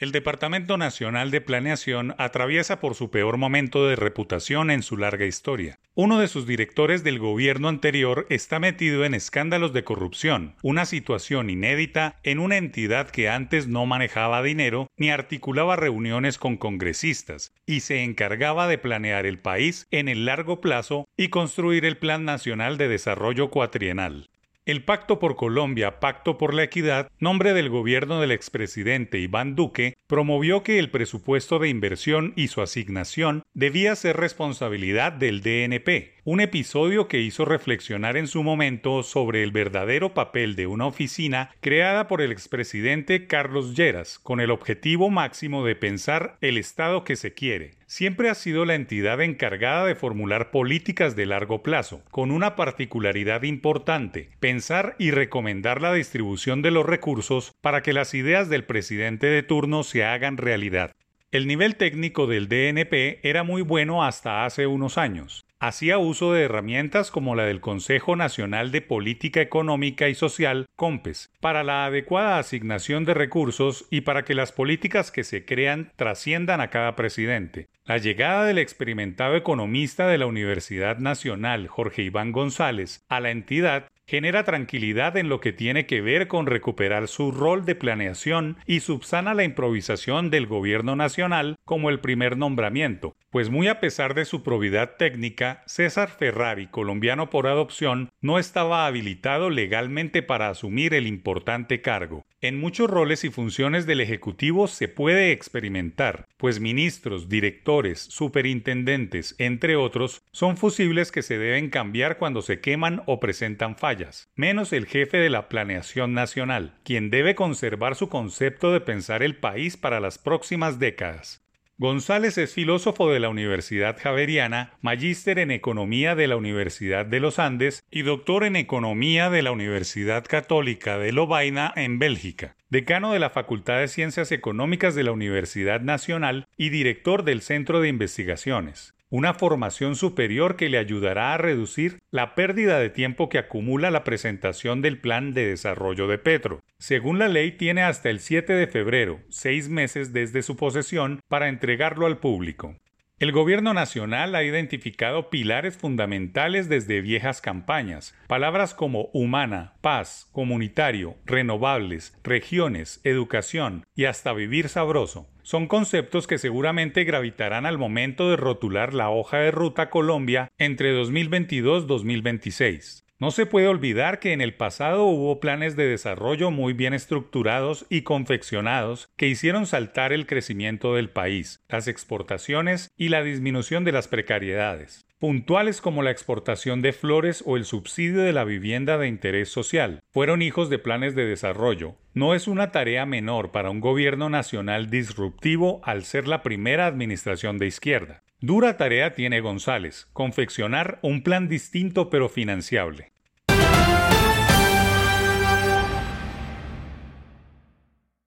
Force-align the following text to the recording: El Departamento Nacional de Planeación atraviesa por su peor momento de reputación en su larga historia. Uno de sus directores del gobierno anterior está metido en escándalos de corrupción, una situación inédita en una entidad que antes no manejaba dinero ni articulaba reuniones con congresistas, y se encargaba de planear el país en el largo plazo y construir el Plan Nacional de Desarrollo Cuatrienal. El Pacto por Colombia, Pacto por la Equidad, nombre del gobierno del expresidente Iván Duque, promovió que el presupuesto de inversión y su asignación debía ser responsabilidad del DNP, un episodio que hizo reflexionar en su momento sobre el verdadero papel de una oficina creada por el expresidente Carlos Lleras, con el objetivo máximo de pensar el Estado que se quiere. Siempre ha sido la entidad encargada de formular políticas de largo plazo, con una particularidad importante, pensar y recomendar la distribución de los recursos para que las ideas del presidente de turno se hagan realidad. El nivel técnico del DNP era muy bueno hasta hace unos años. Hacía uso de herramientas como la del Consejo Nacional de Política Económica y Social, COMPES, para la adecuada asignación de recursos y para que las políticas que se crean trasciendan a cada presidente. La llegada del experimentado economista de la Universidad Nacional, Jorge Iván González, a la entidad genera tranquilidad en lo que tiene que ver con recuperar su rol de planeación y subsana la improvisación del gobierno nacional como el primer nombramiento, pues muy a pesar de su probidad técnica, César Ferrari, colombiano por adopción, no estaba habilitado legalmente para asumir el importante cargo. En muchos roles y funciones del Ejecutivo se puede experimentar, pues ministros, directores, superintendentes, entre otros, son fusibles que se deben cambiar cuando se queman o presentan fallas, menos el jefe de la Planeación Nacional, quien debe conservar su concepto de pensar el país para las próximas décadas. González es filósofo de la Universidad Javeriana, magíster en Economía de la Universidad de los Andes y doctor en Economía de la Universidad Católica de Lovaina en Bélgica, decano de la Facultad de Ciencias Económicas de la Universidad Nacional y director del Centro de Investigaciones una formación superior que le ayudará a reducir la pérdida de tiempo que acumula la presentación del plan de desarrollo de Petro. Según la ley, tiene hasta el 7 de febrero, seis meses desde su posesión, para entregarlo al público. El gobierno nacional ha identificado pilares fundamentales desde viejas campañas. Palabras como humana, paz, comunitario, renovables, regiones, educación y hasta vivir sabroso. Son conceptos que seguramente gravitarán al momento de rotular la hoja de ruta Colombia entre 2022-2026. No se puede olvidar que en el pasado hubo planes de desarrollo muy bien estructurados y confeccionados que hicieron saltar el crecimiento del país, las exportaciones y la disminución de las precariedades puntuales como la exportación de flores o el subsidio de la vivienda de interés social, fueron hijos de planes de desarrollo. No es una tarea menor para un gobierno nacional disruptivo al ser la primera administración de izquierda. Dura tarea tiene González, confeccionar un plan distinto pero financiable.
El 0.00 0.12
Departamento 0.12 0.78
Nacional 0.78 1.30
de 1.30 1.42
Planeación 1.42 2.14
atraviesa 2.16 2.80
por 2.80 2.94
su 2.94 3.10
peor 3.10 3.36
momento 3.36 3.86
de 3.86 3.96
reputación 3.96 4.70
en 4.70 4.82
su 4.82 4.96
larga 4.96 5.26
historia. 5.26 5.78
Uno 5.94 6.18
de 6.18 6.26
sus 6.26 6.46
directores 6.46 7.04
del 7.04 7.18
gobierno 7.18 7.68
anterior 7.68 8.26
está 8.30 8.58
metido 8.58 9.04
en 9.04 9.12
escándalos 9.12 9.74
de 9.74 9.84
corrupción, 9.84 10.54
una 10.62 10.86
situación 10.86 11.50
inédita 11.50 12.18
en 12.22 12.38
una 12.38 12.56
entidad 12.56 13.10
que 13.10 13.28
antes 13.28 13.68
no 13.68 13.84
manejaba 13.84 14.42
dinero 14.42 14.88
ni 14.96 15.10
articulaba 15.10 15.76
reuniones 15.76 16.38
con 16.38 16.56
congresistas, 16.56 17.52
y 17.66 17.80
se 17.80 18.02
encargaba 18.02 18.68
de 18.68 18.78
planear 18.78 19.26
el 19.26 19.38
país 19.38 19.86
en 19.90 20.08
el 20.08 20.24
largo 20.24 20.62
plazo 20.62 21.10
y 21.18 21.28
construir 21.28 21.84
el 21.84 21.98
Plan 21.98 22.24
Nacional 22.24 22.78
de 22.78 22.88
Desarrollo 22.88 23.50
Cuatrienal. 23.50 24.30
El 24.70 24.84
Pacto 24.84 25.18
por 25.18 25.34
Colombia, 25.34 25.98
Pacto 25.98 26.38
por 26.38 26.54
la 26.54 26.62
Equidad, 26.62 27.10
nombre 27.18 27.54
del 27.54 27.70
gobierno 27.70 28.20
del 28.20 28.30
expresidente 28.30 29.18
Iván 29.18 29.56
Duque, 29.56 29.94
promovió 30.06 30.62
que 30.62 30.78
el 30.78 30.90
presupuesto 30.90 31.58
de 31.58 31.68
inversión 31.68 32.32
y 32.36 32.46
su 32.46 32.62
asignación 32.62 33.42
debía 33.52 33.96
ser 33.96 34.16
responsabilidad 34.16 35.10
del 35.10 35.40
DNP, 35.40 36.14
un 36.22 36.40
episodio 36.40 37.08
que 37.08 37.18
hizo 37.18 37.44
reflexionar 37.44 38.16
en 38.16 38.28
su 38.28 38.44
momento 38.44 39.02
sobre 39.02 39.42
el 39.42 39.50
verdadero 39.50 40.14
papel 40.14 40.54
de 40.54 40.68
una 40.68 40.86
oficina 40.86 41.50
creada 41.60 42.06
por 42.06 42.22
el 42.22 42.30
expresidente 42.30 43.26
Carlos 43.26 43.74
Lleras, 43.74 44.20
con 44.20 44.38
el 44.38 44.52
objetivo 44.52 45.10
máximo 45.10 45.64
de 45.64 45.74
pensar 45.74 46.38
el 46.42 46.56
Estado 46.56 47.02
que 47.02 47.16
se 47.16 47.34
quiere. 47.34 47.79
Siempre 47.90 48.30
ha 48.30 48.36
sido 48.36 48.66
la 48.66 48.76
entidad 48.76 49.20
encargada 49.20 49.84
de 49.84 49.96
formular 49.96 50.52
políticas 50.52 51.16
de 51.16 51.26
largo 51.26 51.64
plazo, 51.64 52.04
con 52.12 52.30
una 52.30 52.54
particularidad 52.54 53.42
importante, 53.42 54.30
pensar 54.38 54.94
y 54.96 55.10
recomendar 55.10 55.82
la 55.82 55.92
distribución 55.92 56.62
de 56.62 56.70
los 56.70 56.86
recursos 56.86 57.52
para 57.60 57.82
que 57.82 57.92
las 57.92 58.14
ideas 58.14 58.48
del 58.48 58.62
presidente 58.62 59.26
de 59.26 59.42
turno 59.42 59.82
se 59.82 60.04
hagan 60.04 60.36
realidad. 60.36 60.94
El 61.32 61.48
nivel 61.48 61.74
técnico 61.74 62.28
del 62.28 62.48
DNP 62.48 63.28
era 63.28 63.42
muy 63.42 63.62
bueno 63.62 64.04
hasta 64.04 64.44
hace 64.44 64.68
unos 64.68 64.96
años. 64.96 65.44
Hacía 65.62 65.98
uso 65.98 66.32
de 66.32 66.44
herramientas 66.44 67.10
como 67.10 67.34
la 67.34 67.44
del 67.44 67.60
Consejo 67.60 68.16
Nacional 68.16 68.72
de 68.72 68.80
Política 68.80 69.42
Económica 69.42 70.08
y 70.08 70.14
Social, 70.14 70.68
COMPES, 70.74 71.30
para 71.38 71.64
la 71.64 71.84
adecuada 71.84 72.38
asignación 72.38 73.04
de 73.04 73.12
recursos 73.12 73.86
y 73.90 74.00
para 74.00 74.24
que 74.24 74.34
las 74.34 74.52
políticas 74.52 75.12
que 75.12 75.22
se 75.22 75.44
crean 75.44 75.92
trasciendan 75.96 76.62
a 76.62 76.70
cada 76.70 76.96
presidente. 76.96 77.68
La 77.84 77.98
llegada 77.98 78.44
del 78.44 78.58
experimentado 78.58 79.36
economista 79.36 80.06
de 80.06 80.18
la 80.18 80.26
Universidad 80.26 80.98
Nacional, 80.98 81.66
Jorge 81.66 82.02
Iván 82.02 82.30
González, 82.30 83.04
a 83.08 83.20
la 83.20 83.30
entidad 83.30 83.90
genera 84.10 84.42
tranquilidad 84.42 85.16
en 85.16 85.28
lo 85.28 85.40
que 85.40 85.52
tiene 85.52 85.86
que 85.86 86.00
ver 86.00 86.26
con 86.26 86.46
recuperar 86.46 87.06
su 87.06 87.30
rol 87.30 87.64
de 87.64 87.76
planeación 87.76 88.56
y 88.66 88.80
subsana 88.80 89.34
la 89.34 89.44
improvisación 89.44 90.30
del 90.30 90.48
gobierno 90.48 90.96
nacional 90.96 91.56
como 91.64 91.90
el 91.90 92.00
primer 92.00 92.36
nombramiento, 92.36 93.14
pues 93.30 93.50
muy 93.50 93.68
a 93.68 93.78
pesar 93.78 94.14
de 94.14 94.24
su 94.24 94.42
probidad 94.42 94.96
técnica, 94.96 95.62
César 95.66 96.10
Ferrari, 96.10 96.66
colombiano 96.66 97.30
por 97.30 97.46
adopción, 97.46 98.10
no 98.20 98.40
estaba 98.40 98.86
habilitado 98.86 99.48
legalmente 99.48 100.22
para 100.22 100.48
asumir 100.48 100.92
el 100.92 101.06
importante 101.06 101.80
cargo. 101.80 102.24
En 102.42 102.58
muchos 102.58 102.88
roles 102.88 103.22
y 103.24 103.30
funciones 103.30 103.86
del 103.86 104.00
Ejecutivo 104.00 104.66
se 104.66 104.88
puede 104.88 105.30
experimentar, 105.30 106.26
pues 106.38 106.58
ministros, 106.58 107.28
directores, 107.28 108.00
superintendentes, 108.00 109.36
entre 109.38 109.76
otros, 109.76 110.22
son 110.32 110.56
fusibles 110.56 111.12
que 111.12 111.22
se 111.22 111.38
deben 111.38 111.68
cambiar 111.68 112.16
cuando 112.16 112.40
se 112.40 112.60
queman 112.60 113.02
o 113.04 113.20
presentan 113.20 113.76
fallas, 113.76 113.99
menos 114.34 114.72
el 114.72 114.86
jefe 114.86 115.18
de 115.18 115.30
la 115.30 115.48
Planeación 115.48 116.14
Nacional, 116.14 116.74
quien 116.84 117.10
debe 117.10 117.34
conservar 117.34 117.96
su 117.96 118.08
concepto 118.08 118.72
de 118.72 118.80
pensar 118.80 119.22
el 119.22 119.36
país 119.36 119.76
para 119.76 120.00
las 120.00 120.18
próximas 120.18 120.78
décadas. 120.78 121.44
González 121.78 122.36
es 122.36 122.52
filósofo 122.52 123.10
de 123.10 123.20
la 123.20 123.30
Universidad 123.30 123.96
Javeriana, 123.98 124.74
magíster 124.82 125.38
en 125.38 125.50
Economía 125.50 126.14
de 126.14 126.26
la 126.26 126.36
Universidad 126.36 127.06
de 127.06 127.20
los 127.20 127.38
Andes 127.38 127.82
y 127.90 128.02
doctor 128.02 128.44
en 128.44 128.56
Economía 128.56 129.30
de 129.30 129.40
la 129.40 129.50
Universidad 129.50 130.26
Católica 130.26 130.98
de 130.98 131.12
Lovaina 131.12 131.72
en 131.76 131.98
Bélgica, 131.98 132.54
decano 132.68 133.14
de 133.14 133.18
la 133.18 133.30
Facultad 133.30 133.78
de 133.78 133.88
Ciencias 133.88 134.30
Económicas 134.30 134.94
de 134.94 135.04
la 135.04 135.12
Universidad 135.12 135.80
Nacional 135.80 136.46
y 136.58 136.68
director 136.68 137.24
del 137.24 137.40
Centro 137.40 137.80
de 137.80 137.88
Investigaciones 137.88 138.94
una 139.10 139.34
formación 139.34 139.96
superior 139.96 140.54
que 140.54 140.68
le 140.68 140.78
ayudará 140.78 141.34
a 141.34 141.36
reducir 141.36 141.98
la 142.12 142.36
pérdida 142.36 142.78
de 142.78 142.90
tiempo 142.90 143.28
que 143.28 143.38
acumula 143.38 143.90
la 143.90 144.04
presentación 144.04 144.82
del 144.82 145.00
plan 145.00 145.34
de 145.34 145.46
desarrollo 145.46 146.06
de 146.06 146.18
Petro. 146.18 146.60
Según 146.78 147.18
la 147.18 147.26
ley, 147.26 147.52
tiene 147.52 147.82
hasta 147.82 148.08
el 148.08 148.20
7 148.20 148.52
de 148.52 148.68
febrero, 148.68 149.20
seis 149.28 149.68
meses 149.68 150.12
desde 150.12 150.42
su 150.42 150.56
posesión, 150.56 151.20
para 151.28 151.48
entregarlo 151.48 152.06
al 152.06 152.18
público. 152.18 152.76
El 153.20 153.30
gobierno 153.32 153.74
nacional 153.74 154.34
ha 154.34 154.44
identificado 154.44 155.28
pilares 155.28 155.76
fundamentales 155.76 156.70
desde 156.70 157.02
viejas 157.02 157.42
campañas. 157.42 158.14
Palabras 158.28 158.72
como 158.72 159.10
humana, 159.12 159.74
paz, 159.82 160.30
comunitario, 160.32 161.16
renovables, 161.26 162.18
regiones, 162.24 163.02
educación 163.04 163.84
y 163.94 164.06
hasta 164.06 164.32
vivir 164.32 164.70
sabroso. 164.70 165.28
Son 165.42 165.66
conceptos 165.66 166.26
que 166.26 166.38
seguramente 166.38 167.04
gravitarán 167.04 167.66
al 167.66 167.76
momento 167.76 168.30
de 168.30 168.38
rotular 168.38 168.94
la 168.94 169.10
hoja 169.10 169.36
de 169.36 169.50
ruta 169.50 169.90
Colombia 169.90 170.50
entre 170.56 170.98
2022-2026. 170.98 173.04
No 173.20 173.30
se 173.30 173.44
puede 173.44 173.68
olvidar 173.68 174.18
que 174.18 174.32
en 174.32 174.40
el 174.40 174.54
pasado 174.54 175.04
hubo 175.04 175.40
planes 175.40 175.76
de 175.76 175.86
desarrollo 175.86 176.50
muy 176.50 176.72
bien 176.72 176.94
estructurados 176.94 177.84
y 177.90 178.00
confeccionados 178.00 179.10
que 179.18 179.28
hicieron 179.28 179.66
saltar 179.66 180.14
el 180.14 180.26
crecimiento 180.26 180.94
del 180.94 181.10
país, 181.10 181.62
las 181.68 181.86
exportaciones 181.86 182.90
y 182.96 183.10
la 183.10 183.22
disminución 183.22 183.84
de 183.84 183.92
las 183.92 184.08
precariedades 184.08 185.04
puntuales 185.20 185.82
como 185.82 186.02
la 186.02 186.10
exportación 186.10 186.80
de 186.80 186.94
flores 186.94 187.44
o 187.46 187.58
el 187.58 187.66
subsidio 187.66 188.22
de 188.22 188.32
la 188.32 188.44
vivienda 188.44 188.96
de 188.96 189.06
interés 189.06 189.50
social, 189.50 190.02
fueron 190.08 190.40
hijos 190.40 190.70
de 190.70 190.78
planes 190.78 191.14
de 191.14 191.26
desarrollo. 191.26 191.96
No 192.14 192.34
es 192.34 192.48
una 192.48 192.72
tarea 192.72 193.04
menor 193.04 193.52
para 193.52 193.68
un 193.68 193.80
gobierno 193.80 194.30
nacional 194.30 194.88
disruptivo 194.88 195.82
al 195.84 196.04
ser 196.04 196.26
la 196.26 196.42
primera 196.42 196.86
administración 196.86 197.58
de 197.58 197.66
izquierda. 197.66 198.22
Dura 198.42 198.78
tarea 198.78 199.12
tiene 199.12 199.40
González, 199.40 200.08
confeccionar 200.14 200.98
un 201.02 201.22
plan 201.22 201.46
distinto 201.46 202.08
pero 202.08 202.30
financiable. 202.30 203.12